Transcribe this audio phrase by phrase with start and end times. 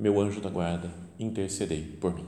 [0.00, 2.26] meu anjo da guarda, intercedei por mim.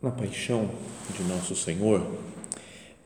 [0.00, 0.70] Na paixão
[1.14, 2.00] de nosso Senhor,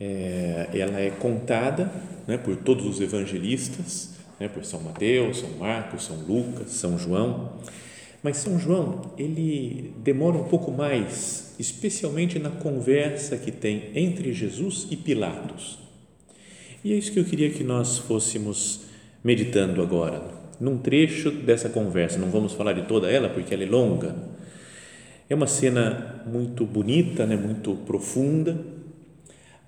[0.01, 1.91] é, ela é contada
[2.27, 7.53] né, por todos os evangelistas, né, por São Mateus, São Marcos, São Lucas, São João,
[8.23, 14.87] mas São João ele demora um pouco mais, especialmente na conversa que tem entre Jesus
[14.91, 15.79] e Pilatos.
[16.85, 18.83] E é isso que eu queria que nós fôssemos
[19.25, 20.23] meditando agora,
[20.61, 22.19] num trecho dessa conversa.
[22.19, 24.15] Não vamos falar de toda ela porque ela é longa.
[25.29, 28.76] É uma cena muito bonita, né, muito profunda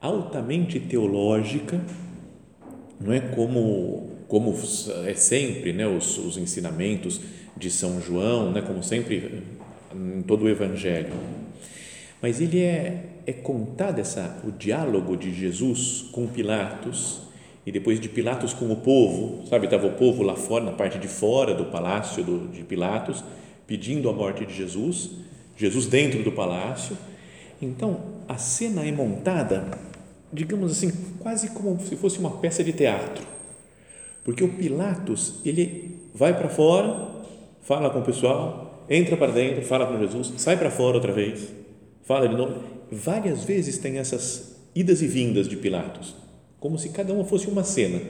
[0.01, 1.81] altamente teológica,
[3.01, 4.55] não é como como
[5.07, 7.19] é sempre, né, os, os ensinamentos
[7.57, 9.43] de São João, né, como sempre
[9.95, 11.15] em todo o Evangelho.
[12.21, 17.21] Mas ele é é contado essa o diálogo de Jesus com Pilatos
[17.67, 20.99] e depois de Pilatos com o povo, sabe, estava o povo lá fora, na parte
[20.99, 23.23] de fora do palácio do, de Pilatos,
[23.67, 25.11] pedindo a morte de Jesus,
[25.59, 26.97] Jesus dentro do palácio.
[27.61, 29.69] Então, a cena é montada
[30.33, 33.27] digamos assim, quase como se fosse uma peça de teatro.
[34.25, 37.25] Porque o Pilatos, ele vai para fora,
[37.63, 41.49] fala com o pessoal, entra para dentro, fala com Jesus, sai para fora outra vez,
[42.03, 42.63] fala de novo.
[42.91, 46.15] Várias vezes tem essas idas e vindas de Pilatos,
[46.61, 48.01] como se cada uma fosse uma cena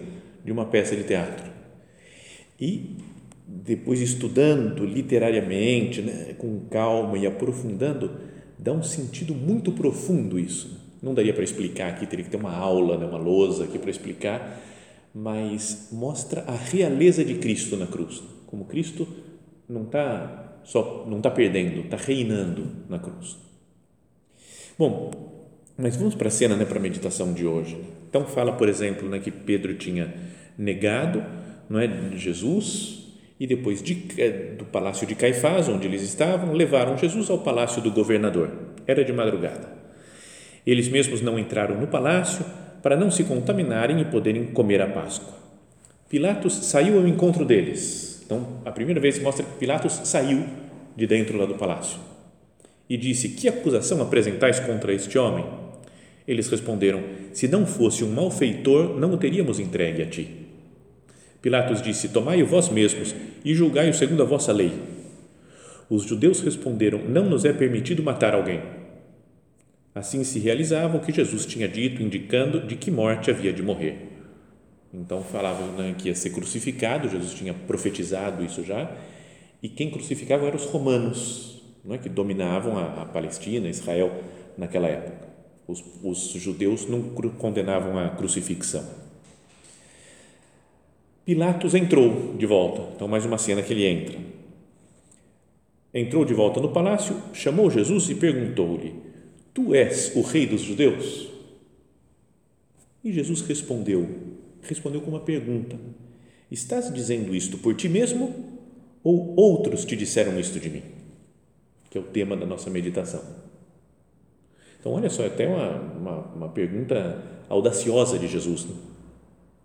[0.44, 1.46] de uma peça de teatro.
[2.60, 2.96] E
[3.46, 8.10] depois estudando literariamente, né, com calma e aprofundando,
[8.58, 12.54] dá um sentido muito profundo isso não daria para explicar aqui, teria que ter uma
[12.54, 14.60] aula, né, uma lousa aqui para explicar,
[15.14, 19.06] mas mostra a realeza de Cristo na cruz, como Cristo
[19.68, 23.38] não está só não está perdendo, está reinando na cruz.
[24.78, 25.10] Bom,
[25.76, 27.78] mas vamos para a cena, né, para a meditação de hoje.
[28.08, 30.14] Então fala, por exemplo, né, que Pedro tinha
[30.58, 31.24] negado,
[31.70, 32.98] não é, Jesus
[33.40, 33.94] e depois de,
[34.58, 38.50] do palácio de Caifás, onde eles estavam, levaram Jesus ao palácio do governador.
[38.86, 39.78] Era de madrugada.
[40.68, 42.44] Eles mesmos não entraram no palácio
[42.82, 45.32] para não se contaminarem e poderem comer a Páscoa.
[46.10, 48.20] Pilatos saiu ao encontro deles.
[48.26, 50.44] Então, a primeira vez mostra que Pilatos saiu
[50.94, 51.98] de dentro lá do palácio
[52.86, 55.46] e disse: Que acusação apresentais contra este homem?
[56.26, 57.02] Eles responderam:
[57.32, 60.28] Se não fosse um malfeitor, não o teríamos entregue a ti.
[61.40, 64.72] Pilatos disse: Tomai-o vós mesmos e julgai-o segundo a vossa lei.
[65.88, 68.60] Os judeus responderam: Não nos é permitido matar alguém
[69.98, 74.12] Assim se realizava o que Jesus tinha dito, indicando de que morte havia de morrer.
[74.94, 78.96] Então falavam né, que ia ser crucificado, Jesus tinha profetizado isso já,
[79.60, 84.22] e quem crucificava eram os romanos, não é, que dominavam a, a Palestina, Israel
[84.56, 85.26] naquela época.
[85.66, 88.88] Os, os judeus não condenavam a crucifixão.
[91.24, 94.16] Pilatos entrou de volta, então mais uma cena que ele entra.
[95.92, 99.07] Entrou de volta no palácio, chamou Jesus e perguntou-lhe:
[99.58, 101.28] Tu és o rei dos judeus?
[103.02, 104.08] E Jesus respondeu,
[104.62, 105.76] respondeu com uma pergunta:
[106.48, 108.60] Estás dizendo isto por ti mesmo
[109.02, 110.82] ou outros te disseram isto de mim?
[111.90, 113.20] Que é o tema da nossa meditação.
[114.78, 118.76] Então, olha só, é até uma, uma, uma pergunta audaciosa de Jesus, né?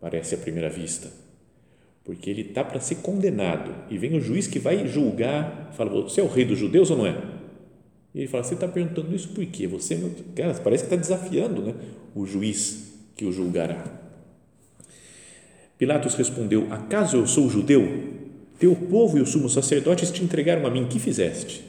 [0.01, 1.12] parece à primeira vista,
[2.04, 6.19] porque ele está para ser condenado e vem o juiz que vai julgar, fala: Você
[6.19, 7.32] é o rei dos judeus ou não é?
[8.13, 9.68] E ele fala: Você está perguntando isso por quê?
[9.68, 10.00] Você,
[10.36, 11.75] cara, parece que está desafiando né,
[12.15, 13.83] o juiz que o julgará.
[15.77, 18.13] Pilatos respondeu: Acaso eu sou judeu?
[18.60, 21.63] Teu povo e os sumos sacerdotes te entregaram a mim, que fizeste?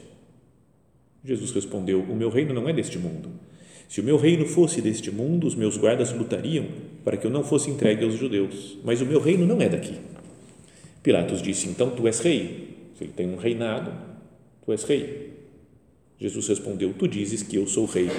[1.23, 3.29] Jesus respondeu: O meu reino não é deste mundo.
[3.89, 6.65] Se o meu reino fosse deste mundo, os meus guardas lutariam
[7.03, 8.77] para que eu não fosse entregue aos judeus.
[8.83, 9.95] Mas o meu reino não é daqui.
[11.03, 12.75] Pilatos disse: Então tu és rei.
[12.97, 13.91] Se ele tem um reinado,
[14.63, 15.34] tu és rei.
[16.19, 18.09] Jesus respondeu: Tu dizes que eu sou rei.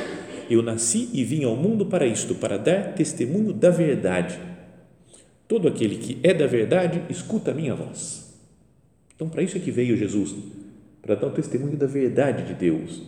[0.49, 4.39] Eu nasci e vim ao mundo para isto, para dar testemunho da verdade.
[5.49, 8.35] Todo aquele que é da verdade, escuta a minha voz.
[9.15, 10.35] Então, para isso é que veio Jesus,
[11.01, 13.03] para dar o testemunho da verdade de Deus.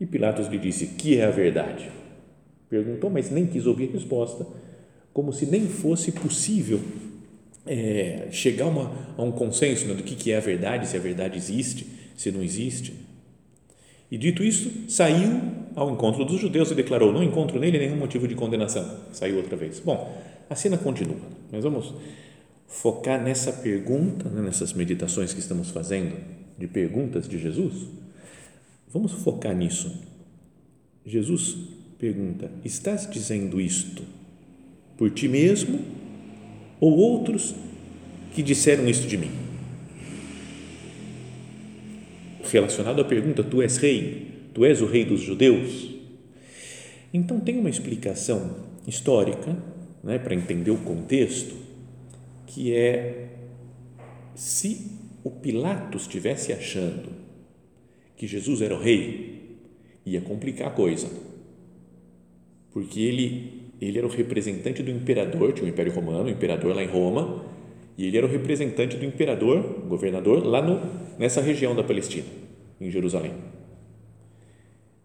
[0.00, 1.90] E Pilatos lhe disse: Que é a verdade?
[2.70, 4.46] Perguntou, mas nem quis ouvir a resposta,
[5.12, 6.80] como se nem fosse possível
[7.66, 11.00] é, chegar uma, a um consenso né, do que, que é a verdade, se a
[11.00, 11.86] verdade existe,
[12.16, 13.07] se não existe.
[14.10, 15.40] E dito isso, saiu
[15.74, 19.00] ao encontro dos judeus e declarou: Não encontro nele nenhum motivo de condenação.
[19.12, 19.80] Saiu outra vez.
[19.80, 20.16] Bom,
[20.48, 21.16] a cena continua.
[21.52, 21.94] Mas vamos
[22.66, 26.16] focar nessa pergunta, né, nessas meditações que estamos fazendo,
[26.58, 27.86] de perguntas de Jesus.
[28.88, 30.02] Vamos focar nisso.
[31.04, 31.56] Jesus
[31.98, 34.02] pergunta: Estás dizendo isto
[34.96, 35.80] por ti mesmo
[36.80, 37.54] ou outros
[38.34, 39.47] que disseram isto de mim?
[42.50, 44.48] Relacionado à pergunta: Tu és rei?
[44.54, 45.94] Tu és o rei dos judeus?
[47.12, 48.56] Então, tem uma explicação
[48.86, 49.56] histórica,
[50.02, 51.54] né, para entender o contexto,
[52.46, 53.28] que é
[54.34, 54.92] se
[55.24, 57.10] o Pilatos estivesse achando
[58.16, 59.58] que Jesus era o rei,
[60.04, 61.08] ia complicar a coisa
[62.78, 66.82] porque ele, ele era o representante do imperador, tinha o Império Romano, o imperador lá
[66.82, 67.44] em Roma,
[67.98, 70.80] e ele era o representante do imperador, governador, lá no,
[71.18, 72.26] nessa região da Palestina,
[72.80, 73.32] em Jerusalém.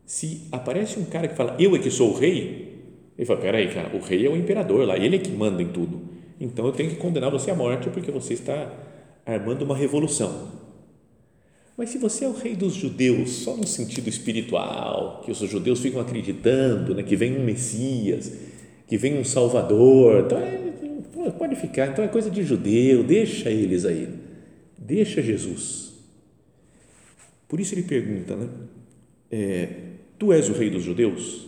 [0.06, 2.84] Se aparece um cara que fala, eu é que sou o rei,
[3.18, 5.70] ele fala, peraí, cara, o rei é o imperador lá, ele é que manda em
[5.70, 6.02] tudo.
[6.40, 8.72] Então eu tenho que condenar você à morte porque você está
[9.26, 10.62] armando uma revolução.
[11.76, 15.80] Mas se você é o rei dos judeus, só no sentido espiritual, que os judeus
[15.80, 18.32] ficam acreditando né, que vem um Messias,
[18.88, 20.63] que vem um Salvador, então é,
[21.32, 24.10] pode ficar, então é coisa de judeu, deixa eles aí,
[24.78, 25.94] deixa Jesus.
[27.48, 28.50] Por isso ele pergunta, né?
[29.32, 29.70] É,
[30.18, 31.48] tu és o rei dos judeus?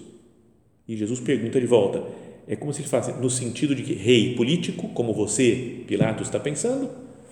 [0.88, 2.04] E Jesus pergunta de volta,
[2.48, 6.40] é como se ele falasse, no sentido de que rei político, como você, Pilatos, está
[6.40, 6.90] pensando,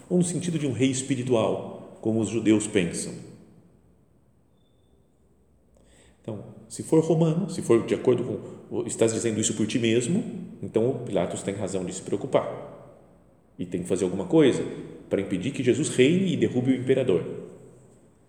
[0.09, 3.13] ou no sentido de um rei espiritual, como os judeus pensam.
[6.21, 8.39] Então, se for romano, se for de acordo com,
[8.85, 10.23] estás dizendo isso por ti mesmo,
[10.61, 12.73] então Pilatos tem razão de se preocupar
[13.57, 14.63] e tem que fazer alguma coisa
[15.09, 17.23] para impedir que Jesus reine e derrube o imperador.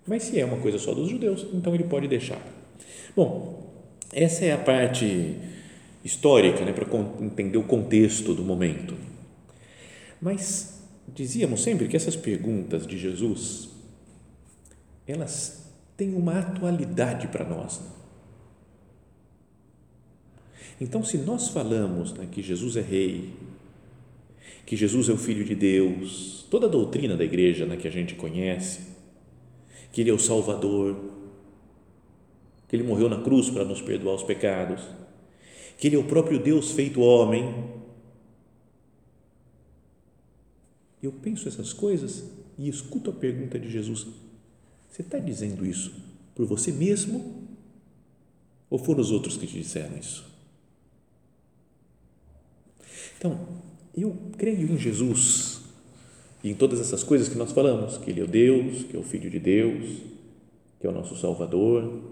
[0.07, 2.41] Mas se é uma coisa só dos judeus, então ele pode deixar.
[3.17, 3.73] Bom,
[4.13, 5.37] essa é a parte
[6.05, 6.87] histórica, né, para
[7.21, 8.95] entender o contexto do momento.
[10.21, 13.71] Mas dizíamos sempre que essas perguntas de Jesus,
[15.07, 17.81] elas têm uma atualidade para nós.
[17.81, 17.87] Né?
[20.81, 23.33] Então, se nós falamos né, que Jesus é rei,
[24.67, 27.91] que Jesus é o Filho de Deus, toda a doutrina da igreja né, que a
[27.91, 28.81] gente conhece,
[29.93, 30.97] que Ele é o Salvador,
[32.69, 34.83] que Ele morreu na cruz para nos perdoar os pecados,
[35.79, 37.73] que Ele é o próprio Deus feito homem,
[41.03, 42.25] eu penso essas coisas
[42.59, 44.07] e escuto a pergunta de Jesus:
[44.89, 45.95] Você está dizendo isso
[46.35, 47.45] por você mesmo?
[48.71, 50.34] Ou foram os outros que te disseram isso?
[53.25, 53.41] Então,
[53.97, 55.63] eu creio em Jesus
[56.43, 59.01] e em todas essas coisas que nós falamos: que Ele é o Deus, que é
[59.01, 60.03] o Filho de Deus,
[60.79, 62.03] que é o nosso Salvador,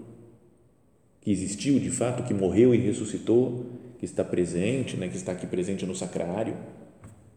[1.21, 3.63] que existiu de fato, que morreu e ressuscitou,
[3.99, 6.57] que está presente, né, que está aqui presente no sacrário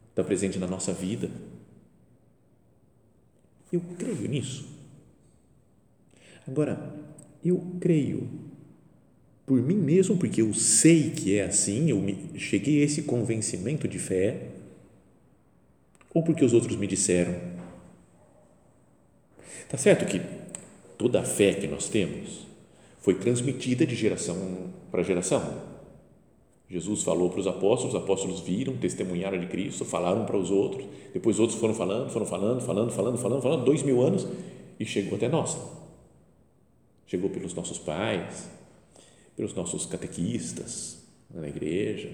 [0.09, 1.31] está presente na nossa vida.
[3.71, 4.67] Eu creio nisso.
[6.49, 6.95] Agora,
[7.45, 8.27] eu creio
[9.47, 12.03] por mim mesmo, porque eu sei que é assim, eu
[12.37, 14.49] cheguei a esse convencimento de fé,
[16.13, 17.35] ou porque os outros me disseram.
[19.69, 20.21] Tá certo que
[20.99, 22.47] toda a fé que nós temos
[23.01, 25.63] foi transmitida de geração para geração.
[26.69, 30.85] Jesus falou para os apóstolos, os apóstolos viram, testemunharam de Cristo, falaram para os outros,
[31.13, 34.27] depois outros foram falando, foram falando, falando, falando, falando, falando, dois mil anos
[34.81, 35.57] e chegou até nós.
[37.07, 38.51] Chegou pelos nossos pais,
[39.37, 40.99] pelos nossos catequistas
[41.33, 42.11] na igreja,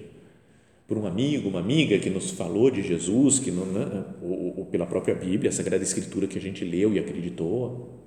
[0.87, 4.65] por um amigo, uma amiga que nos falou de Jesus, que não, né, ou, ou
[4.65, 7.99] pela própria Bíblia, a Sagrada Escritura que a gente leu e acreditou,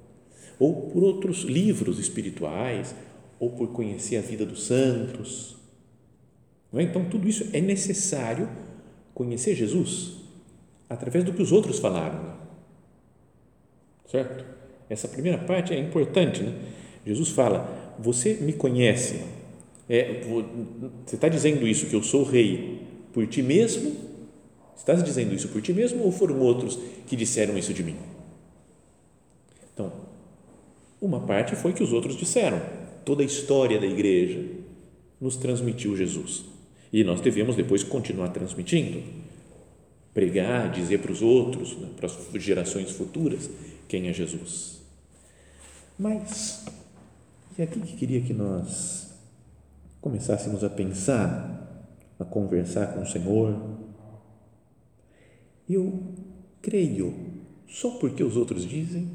[0.59, 2.95] ou por outros livros espirituais,
[3.41, 5.57] ou por conhecer a vida dos santos
[6.75, 6.83] é?
[6.83, 8.49] Então, tudo isso é necessário
[9.15, 10.17] conhecer Jesus
[10.89, 12.23] através do que os outros falaram.
[12.23, 12.35] Né?
[14.07, 14.45] Certo?
[14.89, 16.43] Essa primeira parte é importante.
[16.43, 16.53] Né?
[17.05, 19.21] Jesus fala: Você me conhece.
[19.89, 20.21] É,
[21.05, 22.81] você está dizendo isso, que eu sou rei,
[23.13, 23.97] por ti mesmo?
[24.77, 27.97] Estás dizendo isso por ti mesmo ou foram outros que disseram isso de mim?
[29.73, 29.93] Então,
[31.01, 32.61] uma parte foi que os outros disseram.
[33.05, 34.43] Toda a história da igreja
[35.21, 36.45] nos transmitiu Jesus.
[36.93, 39.03] E nós devemos depois continuar transmitindo,
[40.15, 43.51] pregar, dizer para os outros, né, para as gerações futuras,
[43.89, 44.81] quem é Jesus.
[45.99, 46.65] Mas,
[47.59, 49.15] e aqui que queria que nós
[50.01, 53.79] começássemos a pensar, a conversar com o Senhor.
[55.69, 56.15] Eu
[56.61, 57.15] creio
[57.67, 59.11] só porque os outros dizem?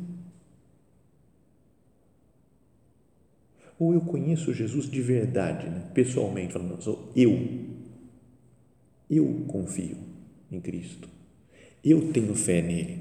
[3.79, 5.89] Ou eu conheço Jesus de verdade, né?
[5.93, 6.77] pessoalmente, falando,
[7.15, 7.50] eu,
[9.10, 9.98] eu confio
[10.51, 11.10] em Cristo,
[11.83, 13.00] eu tenho fé nele.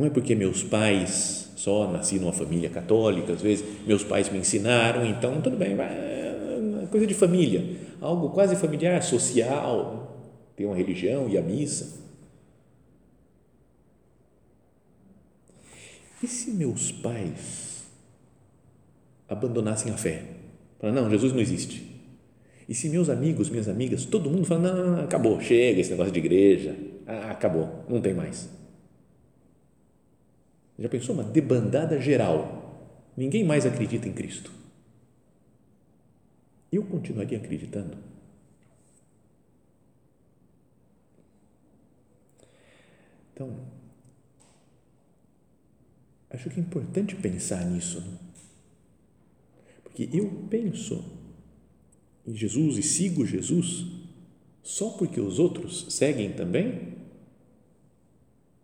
[0.00, 4.38] Não é porque meus pais, só nasci numa família católica, às vezes meus pais me
[4.38, 10.26] ensinaram, então tudo bem, é coisa de família, algo quase familiar, social,
[10.56, 12.00] ter uma religião e a missa.
[16.22, 17.84] E se meus pais
[19.28, 20.22] abandonassem a fé?
[20.78, 21.86] Falar, não, Jesus não existe.
[22.66, 26.20] E se meus amigos, minhas amigas, todo mundo fala, não, acabou, chega esse negócio de
[26.20, 26.74] igreja,
[27.06, 28.59] ah, acabou, não tem mais.
[30.80, 33.10] Já pensou uma debandada geral?
[33.14, 34.50] Ninguém mais acredita em Cristo.
[36.72, 37.98] Eu continuaria acreditando.
[43.34, 43.54] Então,
[46.30, 48.00] acho que é importante pensar nisso.
[48.00, 48.18] Né?
[49.84, 51.04] Porque eu penso
[52.26, 53.86] em Jesus e sigo Jesus
[54.62, 56.94] só porque os outros seguem também?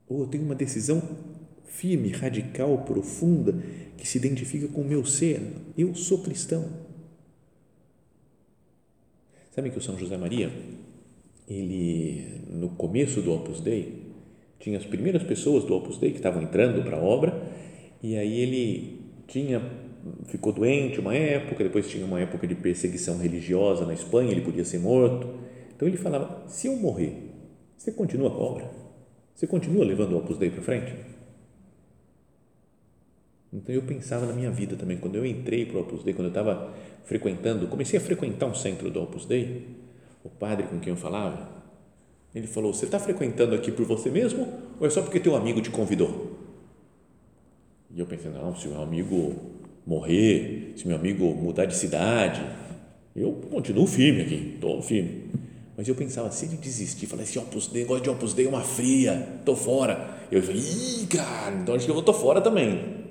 [0.08, 1.35] Ou eu tenho uma decisão
[1.66, 3.54] firme, radical, profunda,
[3.96, 5.40] que se identifica com o meu ser?
[5.76, 6.64] Eu sou cristão.
[9.50, 10.50] Sabe que o São José Maria,
[11.48, 14.06] ele, no começo do Opus Dei,
[14.58, 17.42] tinha as primeiras pessoas do Opus Dei que estavam entrando para a obra,
[18.02, 19.60] e aí ele tinha
[20.26, 24.64] ficou doente uma época, depois tinha uma época de perseguição religiosa na Espanha, ele podia
[24.64, 25.28] ser morto.
[25.74, 27.14] Então ele falava: se eu morrer,
[27.76, 28.70] você continua com a obra?
[29.34, 30.94] Você continua levando o Opus Dei para frente?
[33.52, 36.26] Então eu pensava na minha vida também, quando eu entrei para o Opus Dei, quando
[36.26, 36.74] eu estava
[37.04, 39.66] frequentando, comecei a frequentar um centro do Opus Dei,
[40.24, 41.48] o padre com quem eu falava,
[42.34, 44.46] ele falou: Você está frequentando aqui por você mesmo
[44.78, 46.36] ou é só porque teu amigo te convidou?
[47.94, 49.34] E eu pensei: Não, se meu amigo
[49.86, 52.42] morrer, se meu amigo mudar de cidade,
[53.14, 55.30] eu continuo firme aqui, estou firme.
[55.76, 58.48] Mas eu pensava: se ele desistir, falar esse Opus Dei, negócio de Opus Dei é
[58.48, 60.18] uma fria, estou fora.
[60.30, 63.05] Eu falei: Ih, cara, então acho que eu estou fora também.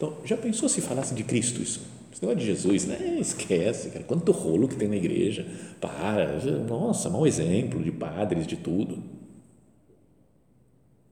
[0.00, 1.86] Então, já pensou se falasse de Cristo isso?
[2.10, 2.96] Esse negócio de Jesus, né?
[3.20, 4.02] Esquece, cara.
[4.02, 5.46] Quanto rolo que tem na igreja.
[5.78, 6.40] Para.
[6.66, 9.02] Nossa, mau exemplo de padres, de tudo.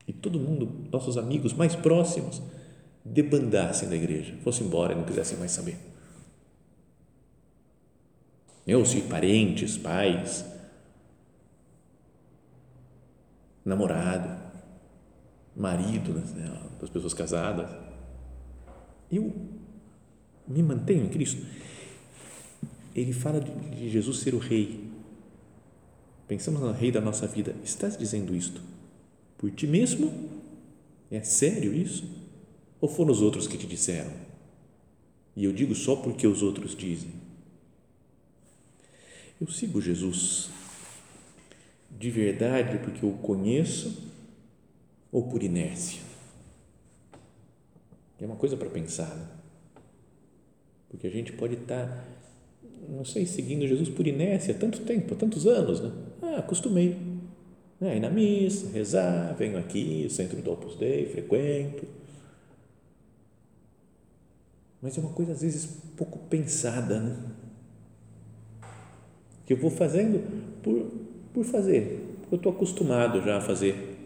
[0.06, 2.40] E todo mundo, nossos amigos mais próximos,
[3.04, 5.76] debandassem da igreja, fossem embora e não quisessem mais saber.
[8.66, 10.46] Meus parentes, pais,
[13.66, 14.34] namorado,
[15.54, 17.87] marido né, das pessoas casadas
[19.10, 19.34] eu
[20.46, 21.44] me mantenho em Cristo.
[22.94, 24.88] Ele fala de Jesus ser o rei.
[26.26, 27.54] Pensamos no rei da nossa vida.
[27.62, 28.60] Estás dizendo isto
[29.38, 30.12] por ti mesmo?
[31.10, 32.04] É sério isso?
[32.80, 34.12] Ou foram os outros que te disseram?
[35.34, 37.12] E eu digo só porque os outros dizem.
[39.40, 40.50] Eu sigo Jesus
[41.90, 44.12] de verdade porque eu conheço
[45.10, 46.07] ou por inércia?
[48.20, 49.14] É uma coisa para pensar.
[49.14, 49.26] Né?
[50.88, 52.04] Porque a gente pode estar, tá,
[52.88, 55.80] não sei, seguindo Jesus por inércia há tanto tempo, há tantos anos.
[55.80, 55.92] Né?
[56.22, 56.96] Ah, acostumei.
[57.80, 61.86] É, ir na missa, rezar, venho aqui, centro do Opus Dei, frequento.
[64.82, 66.98] Mas é uma coisa, às vezes, pouco pensada.
[66.98, 67.16] Né?
[69.46, 70.20] Que eu vou fazendo
[70.62, 70.90] por,
[71.32, 72.04] por fazer.
[72.30, 73.96] Eu estou acostumado já a fazer.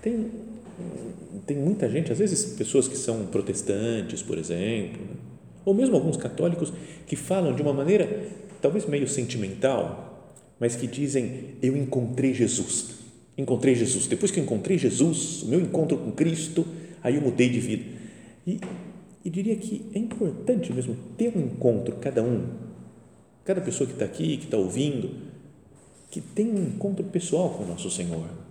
[0.00, 0.30] Tem
[1.46, 5.16] tem muita gente, às vezes pessoas que são protestantes, por exemplo, né?
[5.64, 6.72] ou mesmo alguns católicos
[7.06, 8.28] que falam de uma maneira
[8.60, 12.94] talvez meio sentimental, mas que dizem: Eu encontrei Jesus.
[13.36, 14.06] Encontrei Jesus.
[14.06, 16.64] Depois que eu encontrei Jesus, o meu encontro com Cristo,
[17.02, 17.84] aí eu mudei de vida.
[18.46, 18.60] E,
[19.24, 22.46] e diria que é importante mesmo ter um encontro, cada um,
[23.44, 25.10] cada pessoa que está aqui, que está ouvindo,
[26.10, 28.43] que tem um encontro pessoal com o nosso Senhor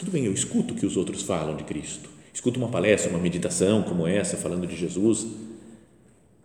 [0.00, 3.18] tudo bem, eu escuto o que os outros falam de Cristo, escuto uma palestra, uma
[3.18, 5.26] meditação como essa, falando de Jesus,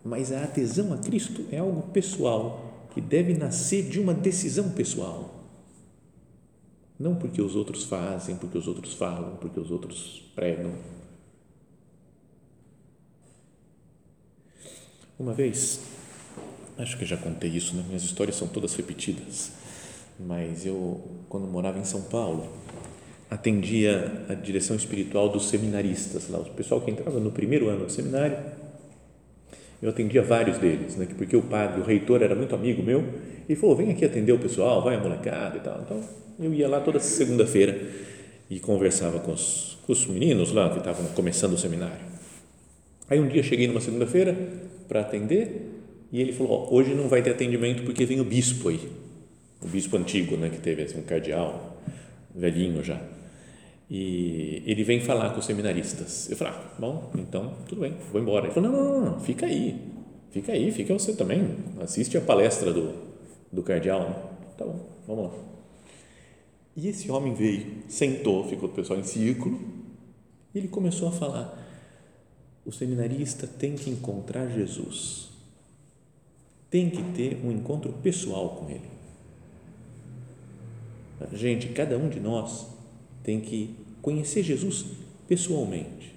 [0.04, 5.42] mas a adesão a Cristo é algo pessoal, que deve nascer de uma decisão pessoal.
[7.00, 10.74] Não porque os outros fazem, porque os outros falam, porque os outros pregam.
[15.18, 15.80] Uma vez,
[16.76, 17.82] acho que já contei isso, né?
[17.86, 19.52] minhas histórias são todas repetidas,
[20.20, 22.52] mas eu, quando morava em São Paulo,
[23.30, 27.92] atendia a direção espiritual dos seminaristas, lá, o pessoal que entrava no primeiro ano do
[27.92, 28.36] seminário,
[29.82, 31.06] eu atendia vários deles, né?
[31.16, 33.04] porque o padre, o reitor era muito amigo meu,
[33.48, 36.00] e falou, vem aqui atender o pessoal, vai a molecada e tal, então
[36.38, 37.80] eu ia lá toda segunda-feira
[38.48, 42.16] e conversava com os, com os meninos lá que estavam começando o seminário.
[43.08, 44.36] Aí um dia cheguei numa segunda-feira
[44.88, 45.72] para atender
[46.12, 48.80] e ele falou: hoje não vai ter atendimento porque vem o bispo aí,
[49.60, 51.80] o bispo antigo, né, que teve assim, um cardeal,
[52.34, 53.00] velhinho já.
[53.88, 56.28] E ele vem falar com os seminaristas.
[56.28, 58.46] Eu falei: ah, bom, então tudo bem, vou embora.
[58.46, 59.80] Ele falou: não, não, não, fica aí,
[60.30, 62.92] fica aí, fica você também, assiste a palestra do,
[63.52, 64.34] do cardeal.
[64.58, 65.38] Tá bom, vamos lá.
[66.76, 69.58] E esse homem veio, sentou, ficou o pessoal em círculo,
[70.52, 71.56] e ele começou a falar:
[72.64, 75.28] o seminarista tem que encontrar Jesus,
[76.68, 78.96] tem que ter um encontro pessoal com Ele.
[81.32, 82.75] Gente, cada um de nós
[83.26, 84.84] tem que conhecer Jesus
[85.26, 86.14] pessoalmente.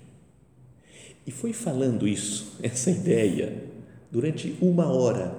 [1.25, 3.63] E foi falando isso, essa ideia,
[4.11, 5.35] durante uma hora,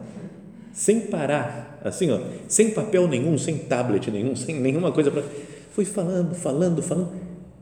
[0.72, 5.22] sem parar, assim, ó, sem papel nenhum, sem tablet nenhum, sem nenhuma coisa para.
[5.70, 7.12] Foi falando, falando, falando,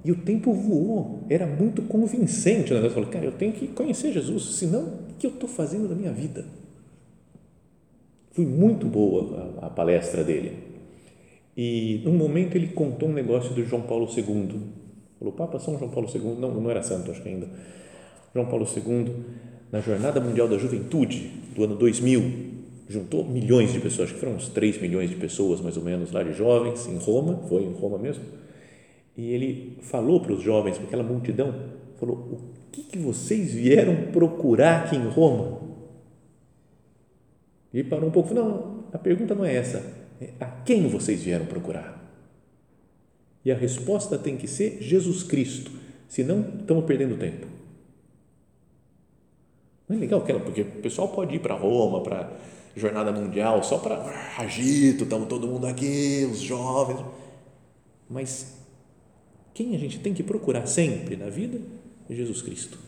[0.02, 2.94] e o tempo voou, era muito convincente o negócio.
[2.94, 6.12] Falei, cara, eu tenho que conhecer Jesus, senão o que eu estou fazendo da minha
[6.12, 6.46] vida?
[8.32, 10.67] Foi muito boa a, a palestra dele.
[11.60, 14.60] E num momento ele contou um negócio do João Paulo II.
[15.18, 17.48] Falou, Papa São João Paulo II, não, não era santo, acho que ainda.
[18.32, 19.12] João Paulo II,
[19.72, 22.22] na Jornada Mundial da Juventude do ano 2000,
[22.88, 26.12] juntou milhões de pessoas, acho que foram uns 3 milhões de pessoas, mais ou menos,
[26.12, 28.22] lá de jovens, em Roma, foi em Roma mesmo.
[29.16, 31.52] E ele falou para os jovens, para aquela multidão,
[31.99, 35.58] falou: O que, que vocês vieram procurar aqui em Roma?
[37.75, 40.07] E parou um pouco, não, a pergunta não é essa,
[40.41, 41.99] a quem vocês vieram procurar?
[43.45, 45.71] E a resposta tem que ser Jesus Cristo,
[46.09, 47.47] senão estamos perdendo tempo.
[49.89, 52.31] Não é legal aquela, porque o pessoal pode ir para Roma, para
[52.76, 57.04] jornada mundial, só para ah, agito, estamos todo mundo aqui, os jovens.
[58.09, 58.59] Mas
[59.54, 61.61] quem a gente tem que procurar sempre na vida
[62.09, 62.78] é Jesus Cristo.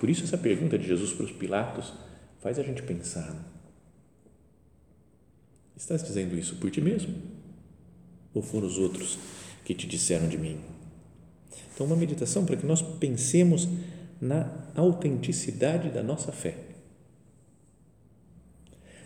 [0.00, 1.92] Por isso, essa pergunta de Jesus para os Pilatos
[2.40, 3.34] faz a gente pensar:
[5.82, 7.14] estás dizendo isso por ti mesmo?
[8.34, 9.18] Ou foram os outros
[9.64, 10.58] que te disseram de mim?
[11.74, 13.68] Então, uma meditação para que nós pensemos
[14.20, 16.56] na autenticidade da nossa fé.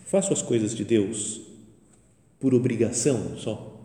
[0.05, 1.43] Faço as coisas de Deus
[2.41, 3.81] por obrigação só?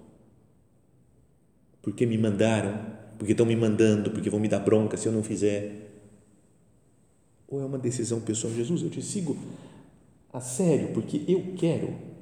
[1.81, 2.85] Porque me mandaram,
[3.17, 5.91] porque estão me mandando, porque vão me dar bronca se eu não fizer?
[7.47, 8.53] Ou é uma decisão pessoal?
[8.53, 9.37] Jesus, eu te sigo
[10.33, 12.16] a sério porque eu quero?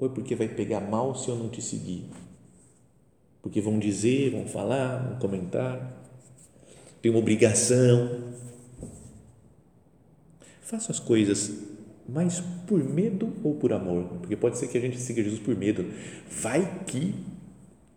[0.00, 2.04] Ou é porque vai pegar mal se eu não te seguir?
[3.42, 5.96] Porque vão dizer, vão falar, vão comentar.
[7.00, 8.32] Tem uma obrigação.
[10.62, 11.52] Faço as coisas
[12.08, 14.04] mais por medo ou por amor?
[14.20, 15.84] Porque pode ser que a gente siga Jesus por medo.
[16.28, 17.14] Vai que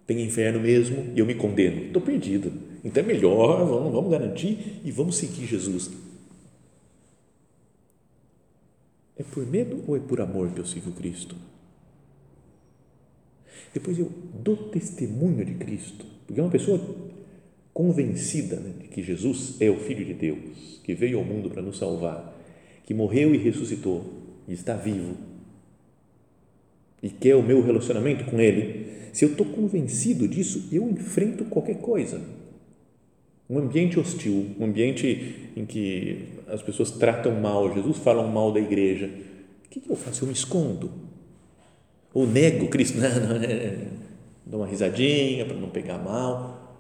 [0.05, 1.85] tem inferno mesmo e eu me condeno.
[1.85, 5.89] Estou perdido então é melhor, vamos, vamos garantir e vamos seguir Jesus.
[9.15, 11.35] É por medo ou é por amor que eu sigo Cristo?
[13.73, 14.11] Depois eu
[14.43, 16.79] dou testemunho de Cristo, porque é uma pessoa
[17.73, 21.61] convencida né, de que Jesus é o Filho de Deus, que veio ao mundo para
[21.61, 22.39] nos salvar,
[22.85, 24.05] que morreu e ressuscitou
[24.47, 25.17] e está vivo
[27.01, 28.87] e quer o meu relacionamento com Ele.
[29.11, 32.21] Se eu estou convencido disso, eu enfrento qualquer coisa
[33.49, 38.59] um ambiente hostil, um ambiente em que as pessoas tratam mal Jesus, falam mal da
[38.59, 39.09] igreja,
[39.65, 40.23] o que, eu faço?
[40.23, 40.91] Eu me escondo?
[42.13, 42.97] Ou nego Cristo?
[43.01, 43.87] Não, não, é,
[44.45, 46.77] dou uma risadinha para não pegar mal,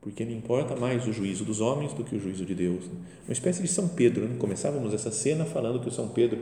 [0.00, 2.84] porque me importa mais o juízo dos homens do que o juízo de Deus.
[3.26, 4.26] Uma espécie de São Pedro.
[4.26, 4.36] Né?
[4.38, 6.38] Começávamos essa cena falando que o São Pedro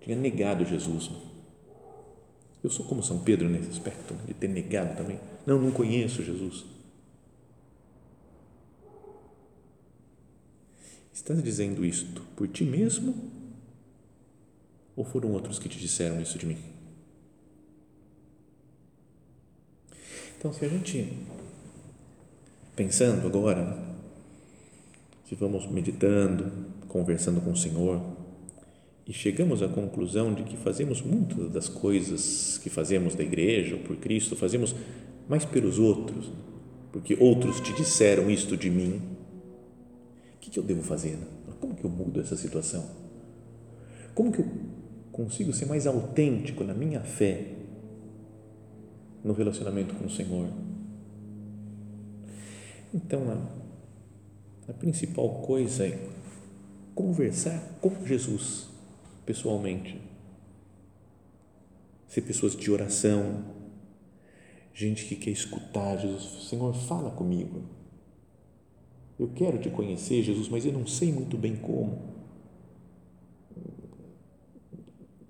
[0.00, 1.10] tinha negado Jesus.
[2.62, 5.18] Eu sou como São Pedro nesse aspecto, de ter negado também.
[5.46, 6.64] Não, não conheço Jesus.
[11.12, 13.14] Estás dizendo isto por ti mesmo
[14.96, 16.73] ou foram outros que te disseram isso de mim?
[20.44, 21.10] Então, se a gente,
[22.76, 23.78] pensando agora,
[25.26, 26.52] se vamos meditando,
[26.86, 27.98] conversando com o Senhor,
[29.08, 33.80] e chegamos à conclusão de que fazemos muitas das coisas que fazemos da igreja ou
[33.84, 34.76] por Cristo, fazemos
[35.26, 36.30] mais pelos outros,
[36.92, 39.00] porque outros te disseram isto de mim
[40.38, 41.16] que, que eu devo fazer?
[41.58, 42.84] como que eu mudo essa situação?
[44.14, 44.46] Como que eu
[45.10, 47.63] consigo ser mais autêntico na minha fé,
[49.24, 50.48] no relacionamento com o Senhor?
[52.92, 56.08] Então, a, a principal coisa é
[56.94, 58.68] conversar com Jesus
[59.26, 60.00] pessoalmente.
[62.06, 63.44] Ser pessoas de oração,
[64.72, 66.48] gente que quer escutar Jesus.
[66.48, 67.62] Senhor, fala comigo.
[69.18, 72.14] Eu quero te conhecer, Jesus, mas eu não sei muito bem como.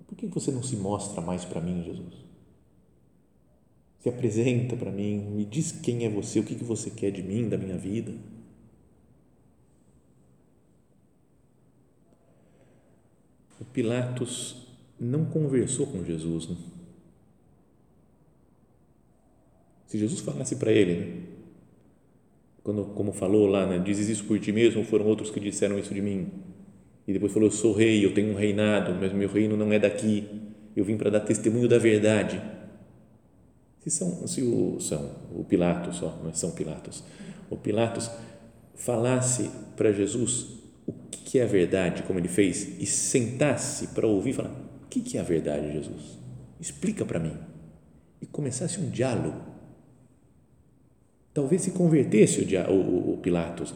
[0.05, 2.24] Por que você não se mostra mais para mim, Jesus?
[4.05, 7.49] Se apresenta para mim, me diz quem é você, o que você quer de mim,
[7.49, 8.13] da minha vida.
[13.59, 14.67] O Pilatos
[14.99, 16.49] não conversou com Jesus.
[16.49, 16.55] Né?
[19.87, 21.21] Se Jesus falasse para ele, né?
[22.61, 23.79] Quando, como falou lá, né?
[23.79, 26.27] dizes isso por ti mesmo, foram outros que disseram isso de mim.
[27.07, 29.79] E depois falou: Eu sou rei, eu tenho um reinado, mas meu reino não é
[29.79, 30.29] daqui.
[30.75, 32.53] Eu vim para dar testemunho da verdade.
[33.85, 37.03] Se são, se o são o Pilatos só, mas são Pilatos.
[37.49, 38.09] O Pilatos
[38.73, 44.33] falasse para Jesus o que é a verdade, como ele fez, e sentasse para ouvir,
[44.33, 44.51] falar:
[44.83, 46.17] O que é a verdade, Jesus?
[46.59, 47.37] Explica para mim.
[48.19, 49.39] E começasse um diálogo.
[51.31, 53.75] Talvez se convertesse o, o, o Pilatos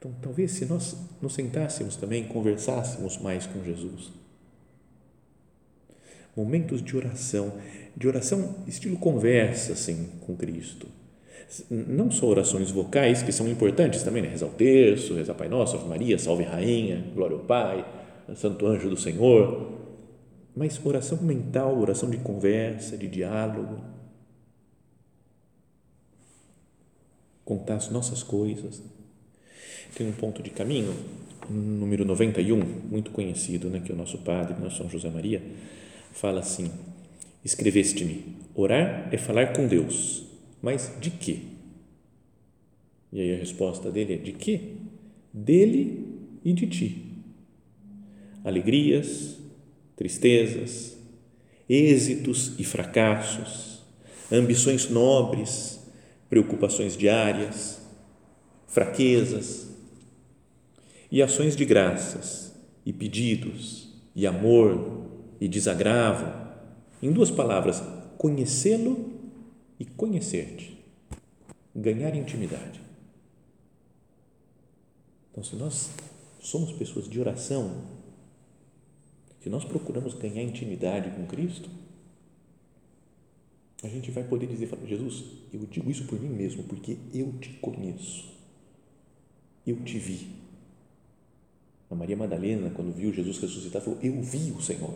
[0.00, 4.10] então, talvez se nós nos sentássemos também, conversássemos mais com Jesus.
[6.36, 7.52] Momentos de oração,
[7.96, 10.86] de oração estilo conversa, assim, com Cristo.
[11.68, 14.28] Não só orações vocais, que são importantes também, né?
[14.28, 17.84] rezar o terço, rezar Pai Nosso, Ave Maria, Salve Rainha, Glória ao Pai,
[18.36, 19.72] Santo Anjo do Senhor,
[20.54, 23.80] mas oração mental, oração de conversa, de diálogo.
[27.44, 28.80] Contar as nossas coisas
[29.96, 30.94] tem um ponto de caminho,
[31.48, 32.56] número 91,
[32.90, 35.42] muito conhecido, né, que é o nosso padre, nosso São José Maria,
[36.12, 36.70] fala assim:
[37.44, 40.24] Escreveste-me, orar é falar com Deus,
[40.60, 41.38] mas de quê?
[43.12, 44.74] E aí a resposta dele é: de quê?
[45.32, 46.06] Dele
[46.44, 47.04] e de ti.
[48.44, 49.38] Alegrias,
[49.96, 50.96] tristezas,
[51.68, 53.82] êxitos e fracassos,
[54.32, 55.80] ambições nobres,
[56.28, 57.80] preocupações diárias,
[58.66, 59.68] fraquezas,
[61.10, 62.54] e ações de graças,
[62.86, 64.99] e pedidos, e amor,
[65.40, 66.26] e desagravo.
[67.02, 67.82] Em duas palavras,
[68.18, 69.10] conhecê-lo
[69.78, 70.78] e conhecer-te.
[71.74, 72.80] Ganhar intimidade.
[75.30, 75.90] Então, se nós
[76.40, 77.82] somos pessoas de oração,
[79.40, 81.70] se nós procuramos ganhar intimidade com Cristo,
[83.82, 87.48] a gente vai poder dizer, Jesus, eu digo isso por mim mesmo, porque eu te
[87.54, 88.28] conheço,
[89.66, 90.40] eu te vi,
[91.90, 94.94] a Maria Madalena, quando viu Jesus ressuscitar, falou: Eu vi o Senhor.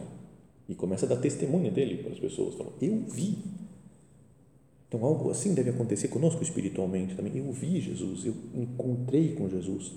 [0.68, 2.54] E começa a dar testemunho dele para as pessoas.
[2.54, 3.38] Falou: Eu vi.
[4.88, 7.36] Então, algo assim deve acontecer conosco espiritualmente também.
[7.36, 9.92] Eu vi Jesus, eu encontrei com Jesus.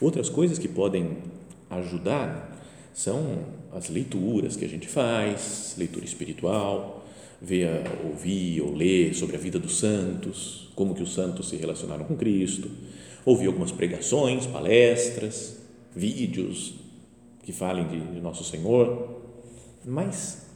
[0.00, 1.18] Outras coisas que podem
[1.68, 2.58] ajudar
[2.94, 7.04] são as leituras que a gente faz, leitura espiritual,
[7.40, 12.04] ver, ouvir ou ler sobre a vida dos santos, como que os santos se relacionaram
[12.04, 12.70] com Cristo,
[13.24, 15.59] ouvir algumas pregações, palestras,
[15.94, 16.74] vídeos
[17.42, 19.20] que falem de, de Nosso Senhor,
[19.84, 20.46] mas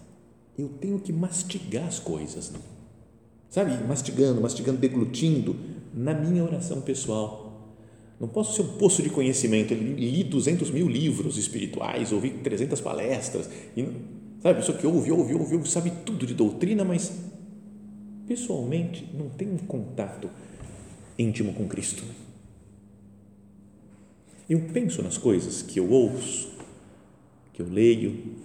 [0.59, 2.59] eu tenho que mastigar as coisas, né?
[3.55, 3.73] sabe?
[3.87, 5.57] Mastigando, mastigando, deglutindo
[5.92, 7.44] na minha oração pessoal.
[8.18, 9.75] Não posso ser um poço de conhecimento.
[9.75, 13.83] Li 200 mil livros espirituais, ouvi 300 palestras, e,
[14.42, 14.61] sabe?
[14.61, 17.12] Pessoa que ouve, ouve, ouve, ouve, sabe tudo de doutrina, mas
[18.27, 20.31] pessoalmente não tem um contato
[21.18, 22.03] íntimo com Cristo.
[24.48, 26.52] Eu penso nas coisas que eu ouço,
[27.52, 28.37] que eu leio.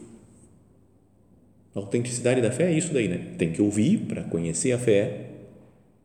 [1.76, 3.36] A autenticidade da fé é isso daí, né?
[3.38, 5.30] Tem que ouvir para conhecer a fé,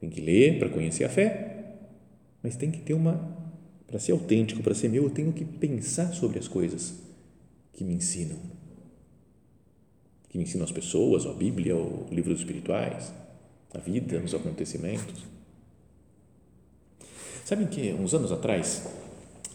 [0.00, 1.76] tem que ler para conhecer a fé,
[2.42, 3.32] mas tem que ter uma.
[3.86, 6.94] Para ser autêntico, para ser meu, eu tenho que pensar sobre as coisas
[7.72, 8.36] que me ensinam.
[10.28, 13.12] Que me ensinam as pessoas, a Bíblia, os livros espirituais,
[13.72, 15.22] a vida, os acontecimentos.
[17.44, 18.82] Sabem que uns anos atrás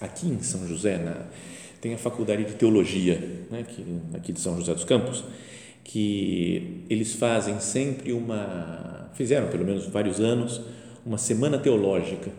[0.02, 1.26] aqui em São José, na,
[1.82, 3.16] tem a faculdade de teologia,
[3.50, 5.24] né, que, aqui de São José dos Campos,
[5.84, 10.62] que eles fazem sempre uma, fizeram pelo menos vários anos,
[11.06, 12.32] uma semana teológica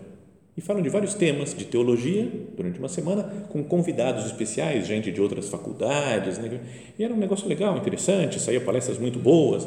[0.56, 5.20] e falam de vários temas de teologia durante uma semana com convidados especiais, gente de
[5.20, 6.60] outras faculdades, né?
[6.98, 9.66] e era um negócio legal, interessante, saía palestras muito boas.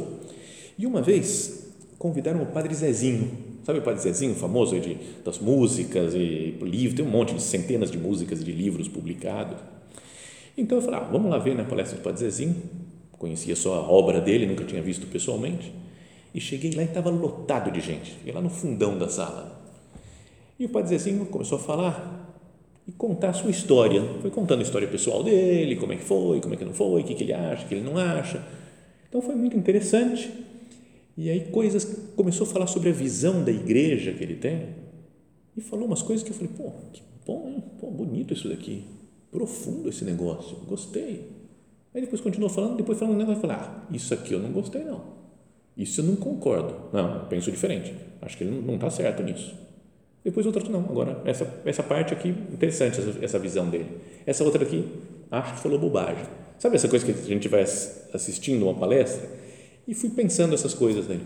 [0.78, 3.32] E uma vez convidaram o Padre Zezinho,
[3.64, 7.90] Sabe o Padre Zezinho, famoso de, das músicas e livros, tem um monte de centenas
[7.90, 9.58] de músicas e de livros publicados.
[10.58, 12.56] Então eu falei, ah, vamos lá ver na palestra do Padre Zezinho.
[13.14, 15.74] Conhecia só a obra dele, nunca tinha visto pessoalmente.
[16.36, 18.12] E cheguei lá e estava lotado de gente.
[18.12, 19.62] Fiquei lá no fundão da sala.
[20.60, 22.24] E o Padre Zezinho começou a falar
[22.88, 24.04] e contar a sua história.
[24.22, 27.02] Foi contando a história pessoal dele, como é que foi, como é que não foi,
[27.02, 28.44] o que, que ele acha, o que ele não acha.
[29.08, 30.30] Então foi muito interessante.
[31.16, 34.70] E aí coisas, começou a falar sobre a visão da igreja que ele tem.
[35.56, 37.64] E falou umas coisas que eu falei, pô, que bom, hein?
[37.80, 38.86] Pô, bonito isso daqui.
[39.32, 41.30] Profundo esse negócio, gostei.
[41.94, 44.52] Aí depois continuou falando, depois falando um negócio, eu falei, ah, isso aqui eu não
[44.52, 45.14] gostei não.
[45.78, 46.76] Isso eu não concordo.
[46.92, 47.94] Não, penso diferente.
[48.22, 49.56] Acho que ele não está certo nisso.
[50.24, 53.98] Depois outra, não, agora essa, essa parte aqui, interessante essa, essa visão dele.
[54.26, 54.88] Essa outra aqui,
[55.30, 56.26] acho que falou bobagem.
[56.58, 59.28] Sabe essa coisa que a gente vai assistindo uma palestra
[59.88, 61.26] e fui pensando essas coisas dele.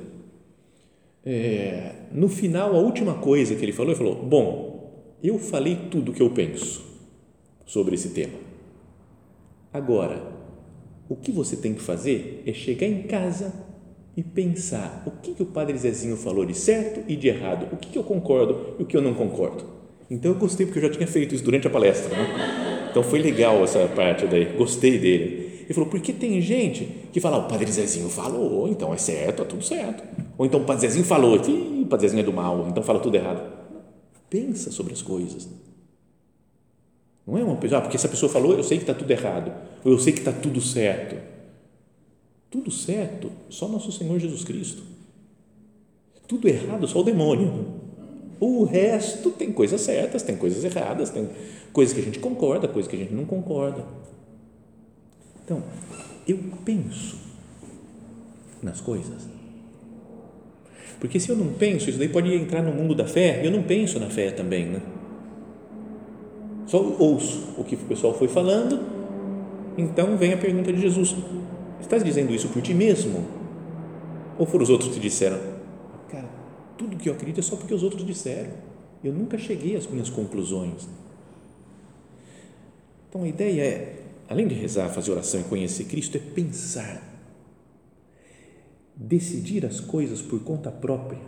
[1.26, 4.78] É, no final, a última coisa que ele falou, ele falou: Bom,
[5.24, 6.86] eu falei tudo o que eu penso
[7.66, 8.38] sobre esse tema.
[9.74, 10.24] Agora,
[11.10, 13.54] o que você tem que fazer é chegar em casa
[14.16, 17.78] e pensar o que, que o Padre Zezinho falou de certo e de errado, o
[17.78, 19.64] que, que eu concordo e o que eu não concordo.
[20.10, 22.10] Então eu gostei porque eu já tinha feito isso durante a palestra.
[22.16, 22.88] Né?
[22.90, 25.47] Então foi legal essa parte daí, gostei dele.
[25.68, 29.46] Ele falou, porque tem gente que fala, o Padre Zezinho falou, então é certo, é
[29.46, 30.02] tudo certo.
[30.38, 33.16] Ou então o Padre Zezinho falou, o Padre Zezinho é do mal, então fala tudo
[33.16, 33.44] errado.
[34.30, 35.50] Pensa sobre as coisas.
[37.28, 39.52] Não é uma pessoa, ah, porque essa pessoa falou, eu sei que está tudo errado,
[39.84, 41.18] ou eu sei que está tudo certo.
[42.50, 44.84] Tudo certo, só nosso Senhor Jesus Cristo.
[46.30, 47.66] Tudo errado, só o demônio.
[48.40, 51.28] O resto tem coisas certas, tem coisas erradas, tem
[51.74, 53.84] coisas que a gente concorda, coisas que a gente não concorda.
[55.48, 55.64] Então,
[56.28, 57.18] eu penso
[58.62, 59.30] nas coisas.
[61.00, 63.64] Porque se eu não penso, isso daí pode entrar no mundo da fé, eu não
[63.64, 64.82] penso na fé também, né?
[66.66, 68.78] Só ouço o que o pessoal foi falando,
[69.78, 71.16] então vem a pergunta de Jesus:
[71.80, 73.26] Estás dizendo isso por ti mesmo?
[74.38, 75.40] Ou foram os outros que disseram?
[76.10, 76.28] Cara,
[76.78, 78.52] tudo que eu acredito é só porque os outros disseram.
[79.02, 80.90] Eu nunca cheguei às minhas conclusões.
[83.08, 87.02] Então a ideia é além de rezar, fazer oração e conhecer Cristo, é pensar,
[88.96, 91.22] decidir as coisas por conta própria.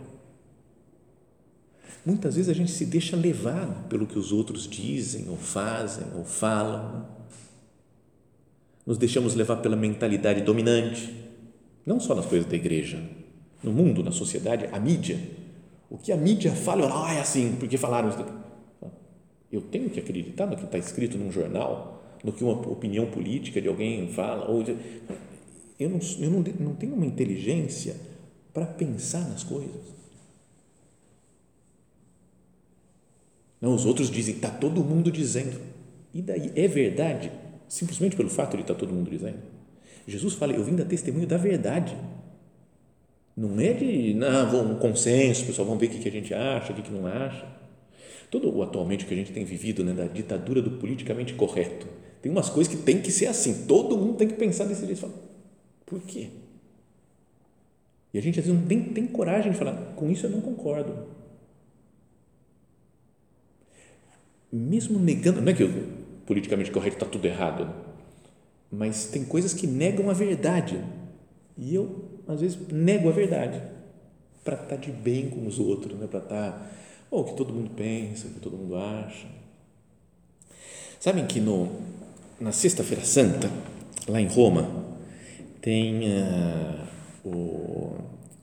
[2.04, 6.24] Muitas vezes a gente se deixa levar pelo que os outros dizem, ou fazem, ou
[6.24, 7.06] falam.
[8.86, 11.14] Nos deixamos levar pela mentalidade dominante,
[11.84, 13.02] não só nas coisas da igreja,
[13.62, 15.20] no mundo, na sociedade, a mídia.
[15.90, 18.24] O que a mídia fala, ah, é assim, porque falaram isso.
[19.52, 23.60] Eu tenho que acreditar no que está escrito num jornal, do que uma opinião política
[23.60, 24.48] de alguém fala.
[24.50, 24.76] Ou de,
[25.78, 27.96] eu não, eu não, não tenho uma inteligência
[28.52, 29.90] para pensar nas coisas.
[33.60, 35.60] Não, os outros dizem, está todo mundo dizendo.
[36.14, 37.30] E daí, é verdade?
[37.68, 39.38] Simplesmente pelo fato de estar tá todo mundo dizendo.
[40.06, 41.96] Jesus fala, eu vim dar testemunho da verdade.
[43.36, 46.76] Não é de, não, um consenso, pessoal, vamos ver o que a gente acha, o
[46.76, 47.46] que não acha.
[48.30, 51.86] Todo o atualmente que a gente tem vivido, né, da ditadura do politicamente correto,
[52.22, 55.00] tem umas coisas que tem que ser assim, todo mundo tem que pensar desse jeito.
[55.00, 55.14] Fala,
[55.86, 56.28] por quê?
[58.12, 60.40] E a gente às vezes não tem, tem coragem de falar, com isso eu não
[60.40, 61.08] concordo.
[64.52, 65.64] Mesmo negando, não é que
[66.26, 67.72] politicamente correto está tudo errado,
[68.70, 70.82] mas tem coisas que negam a verdade.
[71.56, 73.62] E eu, às vezes, nego a verdade
[74.44, 76.06] para estar tá de bem com os outros, né?
[76.06, 76.70] para estar, tá,
[77.10, 79.26] ou o que todo mundo pensa, o que todo mundo acha.
[80.98, 81.68] Sabem que no,
[82.40, 83.50] na Sexta-feira Santa,
[84.08, 84.86] lá em Roma,
[85.60, 87.96] tem uh, o,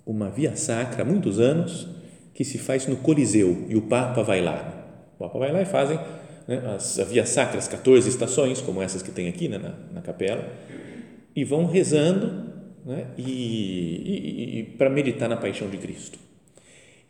[0.06, 1.88] uma via sacra há muitos anos
[2.34, 4.86] que se faz no Coliseu e o Papa vai lá.
[5.16, 6.00] O Papa vai lá e fazem
[6.48, 10.02] né, as via sacra, as 14 estações, como essas que tem aqui né, na, na
[10.02, 10.48] capela,
[11.36, 12.54] e vão rezando
[12.86, 16.20] né, e, e, e para meditar na paixão de Cristo.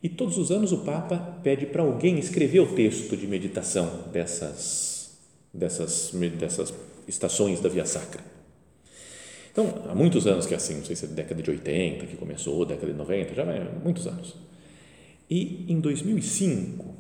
[0.02, 4.87] E todos os anos o Papa pede para alguém escrever o texto de meditação dessas
[5.58, 6.74] dessas, dessas
[7.08, 8.22] estações da Via Sacra.
[9.52, 12.16] Então, há muitos anos que é assim, não sei se é década de 80 que
[12.16, 14.36] começou, década de 90, já vai muitos anos.
[15.30, 16.96] E em 2005,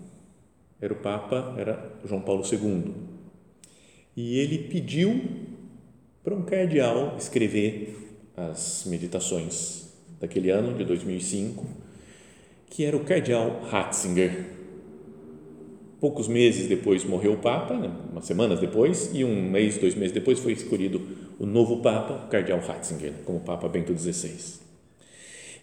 [0.81, 2.93] era o Papa, era João Paulo II,
[4.15, 5.23] e ele pediu
[6.23, 7.95] para um cardeal escrever
[8.35, 11.63] as meditações daquele ano, de 2005,
[12.69, 14.56] que era o cardeal Ratzinger,
[15.99, 17.91] Poucos meses depois morreu o Papa, né?
[18.11, 21.01] umas semanas depois, e um mês, dois meses depois foi escolhido
[21.39, 24.59] o novo Papa, o Cardeal Ratzinger, como Papa Bento XVI.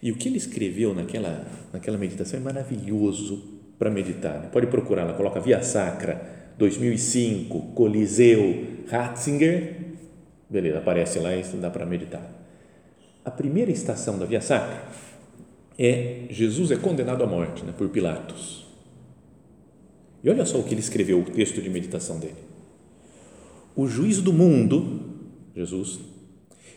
[0.01, 3.43] E o que ele escreveu naquela, naquela meditação é maravilhoso
[3.79, 4.41] para meditar.
[4.41, 4.49] Né?
[4.51, 9.77] Pode procurar lá, coloca Via Sacra, 2005, Coliseu, Ratzinger,
[10.49, 12.29] beleza, aparece lá e dá para meditar.
[13.23, 14.83] A primeira estação da Via Sacra
[15.77, 18.64] é Jesus é condenado à morte né, por Pilatos.
[20.25, 22.33] E olha só o que ele escreveu, o texto de meditação dele.
[23.75, 25.01] O juiz do mundo,
[25.55, 25.99] Jesus,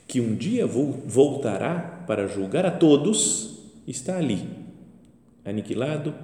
[0.06, 4.46] que um dia voltará para julgar a todos, está ali,
[5.46, 6.14] aniquilado,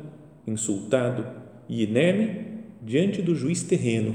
[0.46, 1.26] insultado
[1.66, 2.44] e inerme
[2.82, 4.14] diante do juiz terreno.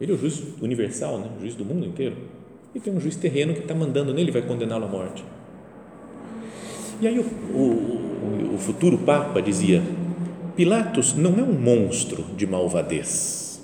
[0.00, 1.32] Ele é o juiz universal, né?
[1.36, 2.16] o juiz do mundo inteiro.
[2.72, 5.24] E tem um juiz terreno que está mandando nele, vai condená-lo à morte.
[7.00, 9.82] E aí o, o, o futuro Papa dizia:
[10.56, 13.60] Pilatos não é um monstro de malvadez.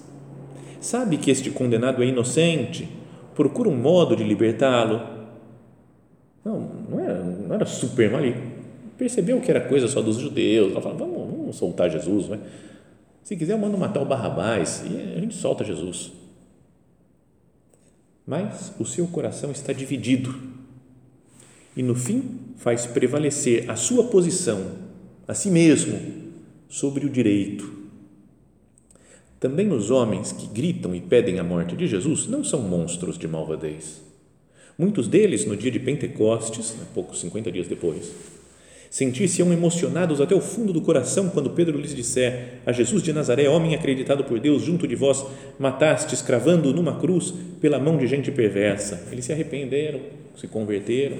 [0.80, 2.88] Sabe que este condenado é inocente,
[3.34, 5.00] procura um modo de libertá-lo.
[6.44, 8.22] Não, não era, não era super mal.
[8.98, 10.72] Percebeu que era coisa só dos judeus.
[10.72, 12.28] Ela falou: vamos, vamos soltar Jesus.
[12.28, 12.40] Né?
[13.22, 16.12] Se quiser, eu mando matar o Barrabás e a gente solta Jesus.
[18.26, 20.34] Mas o seu coração está dividido
[21.76, 24.72] e no fim faz prevalecer a sua posição,
[25.26, 26.29] a si mesmo,
[26.70, 27.68] sobre o direito.
[29.40, 33.26] Também os homens que gritam e pedem a morte de Jesus não são monstros de
[33.26, 34.00] malvadez.
[34.78, 38.12] Muitos deles, no dia de Pentecostes, né, poucos 50 dias depois,
[38.88, 43.48] sentir-se-ão emocionados até o fundo do coração quando Pedro lhes disser a Jesus de Nazaré,
[43.48, 45.24] homem acreditado por Deus, junto de vós
[45.58, 49.08] matastes cravando numa cruz pela mão de gente perversa.
[49.10, 50.00] Eles se arrependeram,
[50.36, 51.18] se converteram,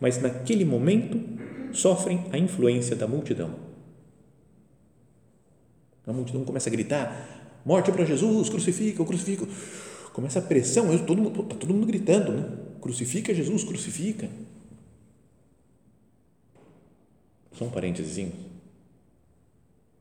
[0.00, 1.20] mas naquele momento
[1.74, 3.54] sofrem a influência da multidão.
[6.06, 9.46] A multidão começa a gritar: morte para Jesus, crucifica, crucifica.
[10.12, 12.58] Começa a pressão, todo mundo, está todo mundo gritando, né?
[12.80, 14.28] Crucifica Jesus, crucifica.
[17.52, 18.32] Só um parênteses.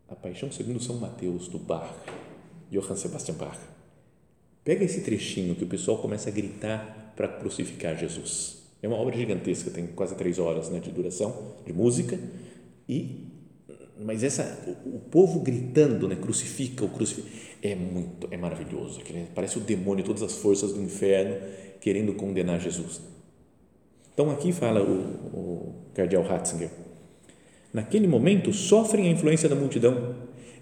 [0.07, 1.95] A Paixão segundo São Mateus, do Bach,
[2.71, 3.57] Johann Sebastian Bach.
[4.63, 8.62] Pega esse trechinho que o pessoal começa a gritar para crucificar Jesus.
[8.83, 12.19] É uma obra gigantesca, tem quase três horas né, de duração, de música,
[12.87, 13.29] e
[13.97, 17.29] mas essa o, povo gritando, né, crucifica, o crucifica,
[17.61, 18.99] é muito, é maravilhoso.
[19.33, 21.37] Parece o demônio, todas as forças do inferno
[21.79, 23.01] querendo condenar Jesus.
[24.13, 24.93] Então aqui fala o,
[25.33, 26.69] o cardeal Ratzinger,
[27.71, 30.15] naquele momento sofrem a influência da multidão,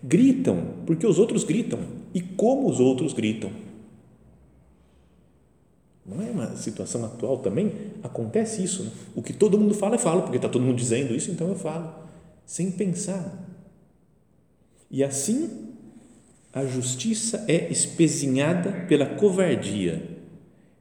[0.04, 1.80] gritam porque os outros gritam
[2.14, 3.52] e como os outros gritam
[6.06, 7.72] não é uma situação atual também?
[8.04, 8.84] Acontece isso.
[8.84, 8.92] Né?
[9.16, 11.56] O que todo mundo fala, eu falo, porque está todo mundo dizendo isso, então eu
[11.56, 11.94] falo,
[12.46, 13.48] sem pensar.
[14.90, 15.72] E assim,
[16.52, 20.04] a justiça é espezinhada pela covardia,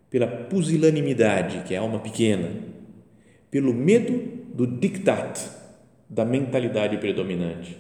[0.09, 2.51] pela pusilanimidade, que é a alma pequena,
[3.51, 5.49] pelo medo do diktat,
[6.09, 7.79] da mentalidade predominante.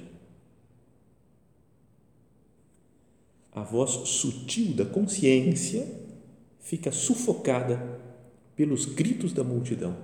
[3.53, 6.00] A voz sutil da consciência
[6.61, 8.01] fica sufocada
[8.55, 9.97] pelos gritos da multidão.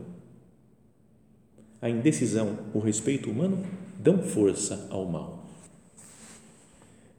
[1.80, 3.64] A indecisão, o respeito humano
[3.98, 5.46] dão força ao mal.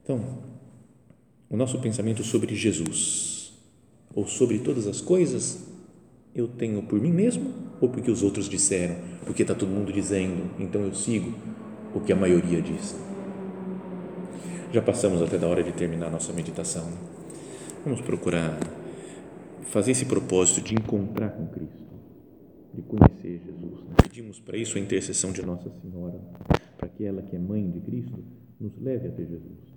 [0.03, 0.39] Então,
[1.49, 3.53] o nosso pensamento sobre Jesus
[4.13, 5.67] ou sobre todas as coisas
[6.35, 8.95] eu tenho por mim mesmo ou porque os outros disseram,
[9.25, 11.33] porque está todo mundo dizendo, então eu sigo
[11.93, 12.95] o que a maioria diz.
[14.71, 16.87] Já passamos até da hora de terminar a nossa meditação.
[17.83, 18.59] Vamos procurar
[19.63, 21.83] fazer esse propósito de encontrar com Cristo,
[22.73, 23.83] de conhecer Jesus.
[23.83, 23.95] Né?
[24.01, 26.19] Pedimos para isso a intercessão de Nossa Senhora,
[26.77, 28.23] para que ela, que é mãe de Cristo,
[28.59, 29.73] nos leve até Jesus,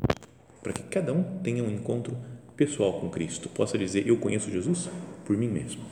[0.62, 2.16] para que cada um tenha um encontro
[2.56, 4.88] pessoal com Cristo, possa dizer: Eu conheço Jesus
[5.24, 5.82] por mim mesmo.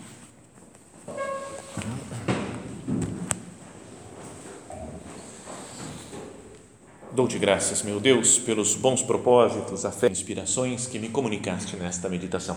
[7.12, 12.09] Dou-te graças, meu Deus, pelos bons propósitos, a fé e inspirações que me comunicaste nesta
[12.09, 12.57] meditação